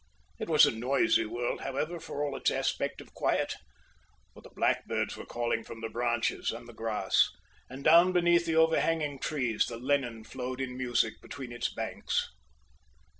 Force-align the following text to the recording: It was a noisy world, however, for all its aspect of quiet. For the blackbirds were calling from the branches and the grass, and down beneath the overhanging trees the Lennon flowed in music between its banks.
It 0.39 0.49
was 0.49 0.65
a 0.65 0.71
noisy 0.71 1.27
world, 1.27 1.61
however, 1.61 1.99
for 1.99 2.23
all 2.23 2.35
its 2.35 2.49
aspect 2.49 3.01
of 3.01 3.13
quiet. 3.13 3.53
For 4.33 4.41
the 4.41 4.49
blackbirds 4.49 5.15
were 5.15 5.27
calling 5.27 5.63
from 5.63 5.81
the 5.81 5.89
branches 5.89 6.49
and 6.51 6.67
the 6.67 6.73
grass, 6.73 7.29
and 7.69 7.83
down 7.83 8.11
beneath 8.11 8.47
the 8.47 8.55
overhanging 8.55 9.19
trees 9.19 9.67
the 9.67 9.77
Lennon 9.77 10.23
flowed 10.23 10.59
in 10.59 10.75
music 10.75 11.21
between 11.21 11.51
its 11.51 11.71
banks. 11.71 12.27